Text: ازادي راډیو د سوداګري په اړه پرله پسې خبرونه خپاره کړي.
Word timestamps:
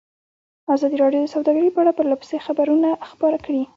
ازادي 0.75 0.95
راډیو 1.03 1.21
د 1.25 1.33
سوداګري 1.35 1.69
په 1.71 1.79
اړه 1.81 1.91
پرله 1.97 2.15
پسې 2.21 2.37
خبرونه 2.47 2.89
خپاره 3.11 3.37
کړي. 3.45 3.63